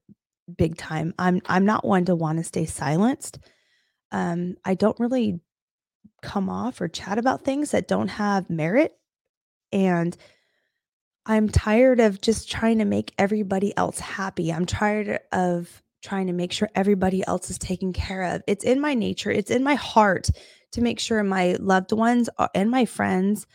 big 0.58 0.78
time. 0.78 1.14
I'm 1.20 1.42
I'm 1.46 1.66
not 1.66 1.86
one 1.86 2.06
to 2.06 2.16
want 2.16 2.40
to 2.40 2.44
stay 2.44 2.66
silenced. 2.66 3.40
Um, 4.12 4.58
I 4.66 4.76
don't 4.76 5.00
really 5.00 5.40
come 6.22 6.50
off 6.50 6.82
or 6.82 6.88
chat 6.88 7.18
about 7.18 7.44
things 7.44 7.72
that 7.72 7.88
don't 7.88 8.10
have 8.10 8.50
merit. 8.50 8.98
And 9.72 10.16
I'm 11.26 11.50
tired 11.50 12.00
of 12.00 12.22
just 12.22 12.50
trying 12.52 12.80
to 12.80 12.86
make 12.86 13.14
everybody 13.18 13.76
else 13.78 14.00
happy. 14.00 14.52
I'm 14.52 14.66
tired 14.66 15.20
of 15.32 15.84
trying 16.02 16.28
to 16.28 16.34
make 16.34 16.52
sure 16.52 16.70
everybody 16.76 17.26
else 17.28 17.50
is 17.50 17.58
taken 17.60 17.94
care 17.94 18.24
of. 18.24 18.42
It's 18.48 18.64
in 18.64 18.82
my 18.82 18.94
nature, 18.94 19.32
it's 19.32 19.52
in 19.52 19.64
my 19.64 19.76
heart 19.76 20.30
to 20.74 20.82
make 20.82 21.00
sure 21.00 21.24
my 21.24 21.56
loved 21.60 21.92
ones 21.92 22.30
and 22.56 22.72
my 22.72 22.86
friends 22.86 23.46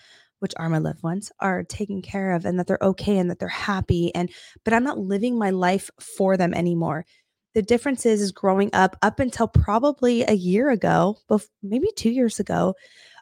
which 0.44 0.52
are 0.58 0.68
my 0.68 0.76
loved 0.76 1.02
ones, 1.02 1.32
are 1.40 1.64
taken 1.64 2.02
care 2.02 2.32
of 2.32 2.44
and 2.44 2.58
that 2.58 2.66
they're 2.66 2.76
okay 2.82 3.16
and 3.16 3.30
that 3.30 3.38
they're 3.38 3.48
happy. 3.48 4.14
And, 4.14 4.28
but 4.62 4.74
I'm 4.74 4.84
not 4.84 4.98
living 4.98 5.38
my 5.38 5.48
life 5.48 5.88
for 5.98 6.36
them 6.36 6.52
anymore. 6.52 7.06
The 7.54 7.62
difference 7.62 8.04
is, 8.04 8.20
is 8.20 8.30
growing 8.30 8.68
up, 8.74 8.94
up 9.00 9.20
until 9.20 9.48
probably 9.48 10.22
a 10.22 10.34
year 10.34 10.68
ago, 10.68 11.16
bef- 11.30 11.48
maybe 11.62 11.88
two 11.96 12.10
years 12.10 12.38
ago, 12.38 12.74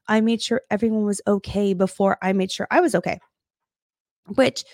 I 0.08 0.20
made 0.20 0.42
sure 0.42 0.62
everyone 0.68 1.04
was 1.04 1.20
okay 1.28 1.74
before 1.74 2.18
I 2.20 2.32
made 2.32 2.50
sure 2.50 2.66
I 2.72 2.80
was 2.80 2.96
okay, 2.96 3.20
which, 4.34 4.64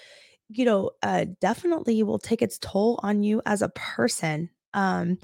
you 0.49 0.65
know, 0.65 0.93
uh, 1.03 1.27
definitely 1.43 2.03
will 2.03 2.19
take 2.19 2.41
its 2.41 2.59
toll 2.59 2.99
on 3.03 3.23
you 3.23 3.43
as 3.45 3.61
a 3.61 3.69
person. 3.69 4.49
Um, 4.73 5.19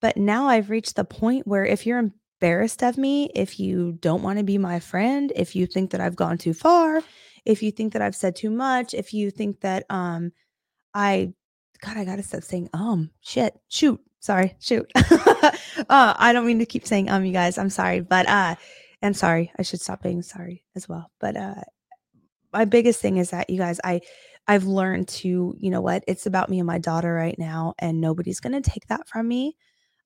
but 0.00 0.16
now 0.16 0.46
I've 0.46 0.70
reached 0.70 0.94
the 0.94 1.04
point 1.04 1.44
where 1.44 1.66
if 1.66 1.86
you're 1.86 2.12
embarrassed 2.40 2.82
of 2.82 2.96
me, 2.96 3.30
if 3.34 3.58
you 3.58 3.98
don't 4.00 4.22
want 4.22 4.38
to 4.38 4.44
be 4.44 4.58
my 4.58 4.78
friend, 4.78 5.32
if 5.34 5.56
you 5.56 5.66
think 5.66 5.90
that 5.90 6.00
I've 6.00 6.16
gone 6.16 6.38
too 6.38 6.54
far, 6.54 7.02
if 7.44 7.62
you 7.62 7.72
think 7.72 7.92
that 7.92 8.02
I've 8.02 8.14
said 8.14 8.36
too 8.36 8.50
much, 8.50 8.94
if 8.94 9.12
you 9.12 9.30
think 9.30 9.60
that 9.60 9.84
um 9.90 10.32
I 10.94 11.32
God, 11.80 11.96
I 11.96 12.04
gotta 12.04 12.22
stop 12.22 12.42
saying 12.42 12.70
um 12.72 13.10
shit, 13.20 13.58
shoot, 13.68 14.00
sorry, 14.20 14.56
shoot. 14.60 14.90
uh, 14.94 15.52
I 15.88 16.32
don't 16.32 16.46
mean 16.46 16.60
to 16.60 16.66
keep 16.66 16.86
saying 16.86 17.10
um, 17.10 17.24
you 17.24 17.32
guys. 17.32 17.58
I'm 17.58 17.70
sorry, 17.70 18.00
but 18.00 18.28
uh 18.28 18.54
and 19.02 19.16
sorry, 19.16 19.52
I 19.58 19.62
should 19.62 19.80
stop 19.80 20.02
being 20.02 20.22
sorry 20.22 20.64
as 20.76 20.88
well. 20.88 21.10
But 21.18 21.36
uh 21.36 21.62
my 22.52 22.64
biggest 22.64 23.00
thing 23.00 23.16
is 23.16 23.30
that 23.30 23.50
you 23.50 23.58
guys, 23.58 23.80
I 23.82 24.00
I've 24.46 24.64
learned 24.64 25.08
to, 25.08 25.56
you 25.58 25.70
know 25.70 25.80
what, 25.80 26.04
it's 26.06 26.26
about 26.26 26.48
me 26.48 26.60
and 26.60 26.66
my 26.66 26.78
daughter 26.78 27.12
right 27.12 27.38
now, 27.38 27.74
and 27.80 28.00
nobody's 28.00 28.40
gonna 28.40 28.60
take 28.60 28.86
that 28.86 29.08
from 29.08 29.26
me. 29.26 29.56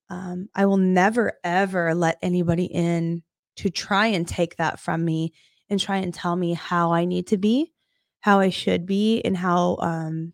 Um, 0.09 0.49
I 0.55 0.65
will 0.65 0.77
never, 0.77 1.33
ever 1.43 1.95
let 1.95 2.17
anybody 2.21 2.65
in 2.65 3.23
to 3.57 3.69
try 3.69 4.07
and 4.07 4.27
take 4.27 4.57
that 4.57 4.79
from 4.79 5.03
me 5.05 5.33
and 5.69 5.79
try 5.79 5.97
and 5.97 6.13
tell 6.13 6.35
me 6.35 6.53
how 6.53 6.91
I 6.91 7.05
need 7.05 7.27
to 7.27 7.37
be, 7.37 7.73
how 8.21 8.39
I 8.39 8.49
should 8.49 8.85
be, 8.85 9.21
and 9.23 9.35
how 9.37 9.77
um, 9.79 10.33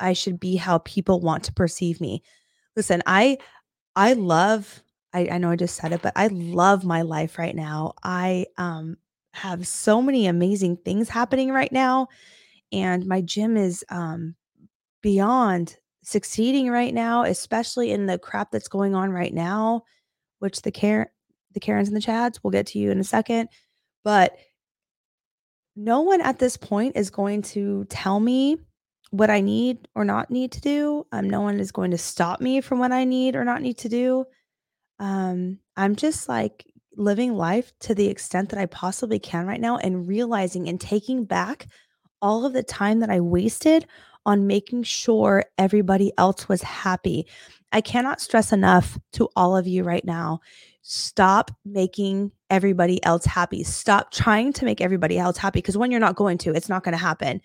I 0.00 0.12
should 0.12 0.40
be, 0.40 0.56
how 0.56 0.78
people 0.78 1.20
want 1.20 1.44
to 1.44 1.52
perceive 1.52 2.00
me. 2.00 2.22
Listen, 2.76 3.02
I 3.06 3.38
I 3.96 4.14
love 4.14 4.82
I, 5.12 5.28
I 5.32 5.38
know 5.38 5.50
I 5.50 5.56
just 5.56 5.76
said 5.76 5.92
it, 5.92 6.02
but 6.02 6.12
I 6.16 6.28
love 6.28 6.84
my 6.84 7.02
life 7.02 7.38
right 7.38 7.56
now. 7.56 7.94
I 8.02 8.46
um 8.58 8.96
have 9.34 9.66
so 9.66 10.02
many 10.02 10.26
amazing 10.26 10.78
things 10.78 11.08
happening 11.08 11.50
right 11.52 11.72
now. 11.72 12.08
And 12.72 13.06
my 13.06 13.20
gym 13.20 13.56
is 13.56 13.84
um 13.90 14.34
beyond 15.02 15.76
succeeding 16.06 16.70
right 16.70 16.94
now, 16.94 17.24
especially 17.24 17.90
in 17.90 18.06
the 18.06 18.16
crap 18.16 18.52
that's 18.52 18.68
going 18.68 18.94
on 18.94 19.10
right 19.10 19.34
now, 19.34 19.82
which 20.38 20.62
the 20.62 20.70
Karen, 20.70 21.08
the 21.52 21.58
Karens 21.58 21.88
and 21.88 21.96
the 21.96 22.00
Chads, 22.00 22.38
we'll 22.42 22.52
get 22.52 22.68
to 22.68 22.78
you 22.78 22.92
in 22.92 23.00
a 23.00 23.04
second. 23.04 23.48
But 24.04 24.38
no 25.74 26.02
one 26.02 26.20
at 26.20 26.38
this 26.38 26.56
point 26.56 26.96
is 26.96 27.10
going 27.10 27.42
to 27.42 27.86
tell 27.86 28.20
me 28.20 28.56
what 29.10 29.30
I 29.30 29.40
need 29.40 29.88
or 29.96 30.04
not 30.04 30.30
need 30.30 30.52
to 30.52 30.60
do. 30.60 31.04
Um, 31.10 31.28
no 31.28 31.40
one 31.40 31.58
is 31.58 31.72
going 31.72 31.90
to 31.90 31.98
stop 31.98 32.40
me 32.40 32.60
from 32.60 32.78
what 32.78 32.92
I 32.92 33.02
need 33.02 33.34
or 33.34 33.44
not 33.44 33.60
need 33.60 33.78
to 33.78 33.88
do. 33.88 34.26
Um, 35.00 35.58
I'm 35.76 35.96
just 35.96 36.28
like 36.28 36.64
living 36.96 37.34
life 37.34 37.72
to 37.80 37.96
the 37.96 38.06
extent 38.06 38.50
that 38.50 38.60
I 38.60 38.66
possibly 38.66 39.18
can 39.18 39.46
right 39.46 39.60
now 39.60 39.76
and 39.78 40.06
realizing 40.06 40.68
and 40.68 40.80
taking 40.80 41.24
back 41.24 41.66
all 42.22 42.46
of 42.46 42.52
the 42.52 42.62
time 42.62 43.00
that 43.00 43.10
I 43.10 43.20
wasted 43.20 43.86
on 44.26 44.46
making 44.46 44.82
sure 44.82 45.44
everybody 45.56 46.12
else 46.18 46.48
was 46.48 46.62
happy. 46.62 47.26
I 47.72 47.80
cannot 47.80 48.20
stress 48.20 48.52
enough 48.52 48.98
to 49.12 49.28
all 49.34 49.56
of 49.56 49.66
you 49.66 49.82
right 49.82 50.04
now 50.04 50.40
stop 50.88 51.50
making 51.64 52.30
everybody 52.48 53.02
else 53.04 53.24
happy. 53.24 53.64
Stop 53.64 54.12
trying 54.12 54.52
to 54.52 54.64
make 54.64 54.80
everybody 54.80 55.18
else 55.18 55.36
happy 55.36 55.58
because 55.58 55.76
when 55.76 55.90
you're 55.90 55.98
not 55.98 56.14
going 56.14 56.38
to, 56.38 56.54
it's 56.54 56.68
not 56.68 56.84
going 56.84 56.92
to 56.92 56.98
happen. 56.98 57.40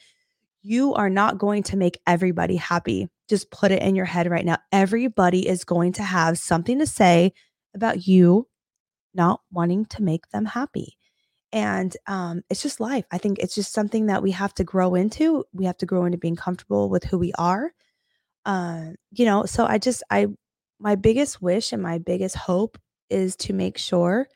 You 0.61 0.93
are 0.93 1.09
not 1.09 1.39
going 1.39 1.63
to 1.63 1.77
make 1.77 1.99
everybody 2.05 2.55
happy. 2.55 3.09
Just 3.27 3.49
put 3.49 3.71
it 3.71 3.81
in 3.81 3.95
your 3.95 4.05
head 4.05 4.29
right 4.29 4.45
now. 4.45 4.59
Everybody 4.71 5.47
is 5.47 5.63
going 5.63 5.93
to 5.93 6.03
have 6.03 6.37
something 6.37 6.77
to 6.77 6.85
say 6.85 7.33
about 7.73 8.07
you 8.07 8.47
not 9.15 9.41
wanting 9.51 9.85
to 9.85 10.03
make 10.03 10.29
them 10.29 10.45
happy. 10.45 10.97
And 11.53 11.95
um, 12.07 12.43
it's 12.49 12.61
just 12.61 12.79
life. 12.79 13.05
I 13.11 13.17
think 13.17 13.39
it's 13.39 13.55
just 13.55 13.73
something 13.73 14.05
that 14.05 14.23
we 14.23 14.31
have 14.31 14.53
to 14.55 14.63
grow 14.63 14.95
into. 14.95 15.45
We 15.53 15.65
have 15.65 15.77
to 15.77 15.85
grow 15.85 16.05
into 16.05 16.17
being 16.17 16.35
comfortable 16.35 16.89
with 16.89 17.03
who 17.03 17.17
we 17.17 17.33
are. 17.37 17.71
Uh, 18.45 18.91
you 19.11 19.25
know, 19.25 19.45
so 19.45 19.65
I 19.65 19.77
just, 19.77 20.03
I, 20.09 20.27
my 20.79 20.95
biggest 20.95 21.41
wish 21.41 21.73
and 21.73 21.83
my 21.83 21.97
biggest 21.97 22.35
hope 22.35 22.77
is 23.09 23.35
to 23.37 23.53
make 23.53 23.77
sure 23.77 24.27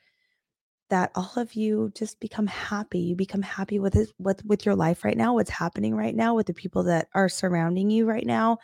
that 0.90 1.10
all 1.14 1.32
of 1.36 1.54
you 1.54 1.90
just 1.96 2.20
become 2.20 2.46
happy. 2.46 3.00
You 3.00 3.16
become 3.16 3.42
happy 3.42 3.78
with 3.78 3.96
it, 3.96 4.12
with 4.18 4.44
with 4.44 4.64
your 4.64 4.76
life 4.76 5.04
right 5.04 5.16
now, 5.16 5.34
what's 5.34 5.50
happening 5.50 5.94
right 5.94 6.14
now, 6.14 6.34
with 6.34 6.46
the 6.46 6.54
people 6.54 6.84
that 6.84 7.08
are 7.14 7.28
surrounding 7.28 7.90
you 7.90 8.06
right 8.06 8.26
now. 8.26 8.58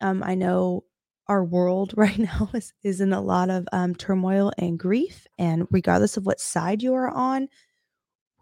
Um, 0.00 0.22
I 0.22 0.34
know 0.34 0.84
our 1.28 1.44
world 1.44 1.94
right 1.96 2.18
now 2.18 2.50
is, 2.54 2.72
is 2.82 3.00
in 3.00 3.12
a 3.12 3.20
lot 3.20 3.50
of 3.50 3.68
um, 3.72 3.94
turmoil 3.94 4.52
and 4.58 4.78
grief, 4.78 5.26
and 5.38 5.66
regardless 5.70 6.16
of 6.16 6.26
what 6.26 6.40
side 6.40 6.82
you 6.82 6.94
are 6.94 7.08
on, 7.08 7.48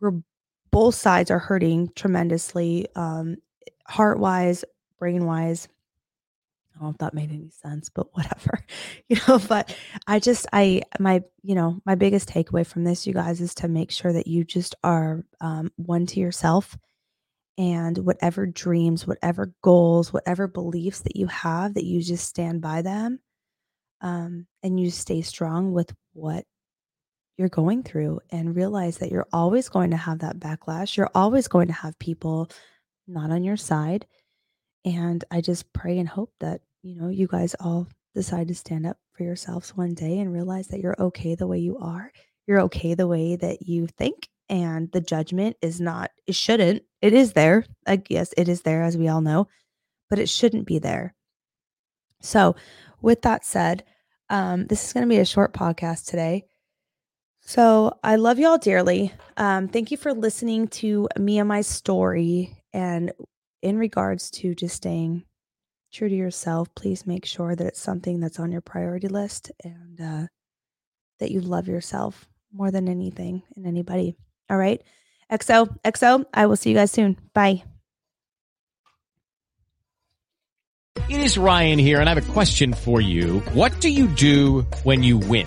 we're 0.04 0.22
both 0.70 0.94
sides 0.94 1.30
are 1.30 1.38
hurting 1.38 1.90
tremendously, 1.94 2.86
um, 2.96 3.36
heart 3.86 4.18
wise, 4.18 4.64
brain 4.98 5.24
wise, 5.24 5.68
I 6.74 6.80
don't 6.80 6.88
know 6.88 6.90
if 6.90 6.98
that 6.98 7.14
made 7.14 7.30
any 7.30 7.50
sense, 7.50 7.88
but 7.88 8.08
whatever, 8.14 8.58
you 9.08 9.16
know. 9.28 9.38
But 9.38 9.76
I 10.06 10.18
just, 10.18 10.46
I, 10.52 10.82
my, 10.98 11.22
you 11.42 11.54
know, 11.54 11.80
my 11.86 11.94
biggest 11.94 12.28
takeaway 12.28 12.66
from 12.66 12.84
this, 12.84 13.06
you 13.06 13.12
guys, 13.12 13.40
is 13.40 13.54
to 13.56 13.68
make 13.68 13.90
sure 13.90 14.12
that 14.12 14.26
you 14.26 14.44
just 14.44 14.74
are 14.82 15.24
um, 15.40 15.70
one 15.76 16.06
to 16.06 16.20
yourself 16.20 16.76
and 17.56 17.96
whatever 17.98 18.46
dreams, 18.46 19.06
whatever 19.06 19.52
goals, 19.62 20.12
whatever 20.12 20.48
beliefs 20.48 21.00
that 21.00 21.16
you 21.16 21.28
have, 21.28 21.74
that 21.74 21.84
you 21.84 22.02
just 22.02 22.26
stand 22.26 22.60
by 22.60 22.82
them 22.82 23.20
um, 24.00 24.46
and 24.64 24.80
you 24.80 24.90
stay 24.90 25.22
strong 25.22 25.72
with 25.72 25.94
what 26.12 26.44
you're 27.36 27.48
going 27.48 27.82
through 27.82 28.20
and 28.30 28.54
realize 28.54 28.98
that 28.98 29.10
you're 29.10 29.26
always 29.32 29.68
going 29.68 29.90
to 29.90 29.96
have 29.96 30.20
that 30.20 30.38
backlash. 30.38 30.96
You're 30.96 31.10
always 31.14 31.48
going 31.48 31.66
to 31.68 31.72
have 31.72 31.98
people 31.98 32.48
not 33.06 33.30
on 33.30 33.44
your 33.44 33.56
side 33.56 34.06
and 34.84 35.24
I 35.30 35.40
just 35.40 35.72
pray 35.72 35.98
and 35.98 36.08
hope 36.08 36.32
that, 36.40 36.60
you 36.82 37.00
know, 37.00 37.08
you 37.08 37.26
guys 37.26 37.54
all 37.58 37.88
decide 38.14 38.48
to 38.48 38.54
stand 38.54 38.86
up 38.86 38.98
for 39.12 39.24
yourselves 39.24 39.76
one 39.76 39.94
day 39.94 40.18
and 40.18 40.32
realize 40.32 40.68
that 40.68 40.80
you're 40.80 41.00
okay 41.00 41.34
the 41.34 41.46
way 41.46 41.58
you 41.58 41.78
are. 41.78 42.12
You're 42.46 42.60
okay 42.62 42.94
the 42.94 43.06
way 43.06 43.36
that 43.36 43.66
you 43.66 43.86
think. 43.86 44.28
And 44.50 44.92
the 44.92 45.00
judgment 45.00 45.56
is 45.62 45.80
not, 45.80 46.10
it 46.26 46.34
shouldn't. 46.34 46.82
It 47.00 47.14
is 47.14 47.32
there. 47.32 47.64
I 47.86 47.96
guess 47.96 48.34
it 48.36 48.48
is 48.48 48.60
there, 48.60 48.82
as 48.82 48.96
we 48.96 49.08
all 49.08 49.22
know, 49.22 49.48
but 50.10 50.18
it 50.18 50.28
shouldn't 50.28 50.66
be 50.66 50.78
there. 50.78 51.14
So, 52.20 52.54
with 53.00 53.22
that 53.22 53.44
said, 53.44 53.84
um, 54.28 54.66
this 54.66 54.84
is 54.84 54.92
going 54.92 55.02
to 55.02 55.08
be 55.08 55.18
a 55.18 55.24
short 55.24 55.54
podcast 55.54 56.06
today. 56.06 56.44
So, 57.46 57.98
I 58.02 58.16
love 58.16 58.38
y'all 58.38 58.56
dearly. 58.56 59.12
Um, 59.36 59.68
thank 59.68 59.90
you 59.90 59.98
for 59.98 60.14
listening 60.14 60.68
to 60.68 61.08
me 61.18 61.38
and 61.38 61.48
my 61.48 61.60
story. 61.60 62.56
And 62.72 63.12
in 63.62 63.78
regards 63.78 64.30
to 64.32 64.54
just 64.54 64.76
staying 64.76 65.24
true 65.92 66.08
to 66.08 66.14
yourself, 66.14 66.74
please 66.74 67.06
make 67.06 67.26
sure 67.26 67.54
that 67.54 67.66
it's 67.66 67.80
something 67.80 68.18
that's 68.18 68.40
on 68.40 68.50
your 68.50 68.62
priority 68.62 69.08
list 69.08 69.52
and 69.62 70.00
uh, 70.00 70.26
that 71.20 71.30
you 71.30 71.40
love 71.40 71.68
yourself 71.68 72.26
more 72.52 72.70
than 72.70 72.88
anything 72.88 73.42
and 73.56 73.66
anybody. 73.66 74.16
All 74.50 74.56
right. 74.56 74.82
XO, 75.30 75.76
XO, 75.84 76.24
I 76.32 76.46
will 76.46 76.56
see 76.56 76.70
you 76.70 76.76
guys 76.76 76.90
soon. 76.90 77.18
Bye. 77.34 77.62
It 81.10 81.20
is 81.20 81.36
Ryan 81.36 81.78
here, 81.78 82.00
and 82.00 82.08
I 82.08 82.14
have 82.14 82.28
a 82.28 82.32
question 82.32 82.72
for 82.72 83.00
you. 83.00 83.40
What 83.52 83.78
do 83.80 83.90
you 83.90 84.06
do 84.06 84.62
when 84.84 85.02
you 85.02 85.18
win? 85.18 85.46